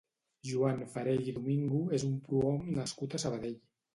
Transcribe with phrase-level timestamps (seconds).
[0.51, 3.57] Joan Farell i Domingo és un prohom nascut a Sabadell.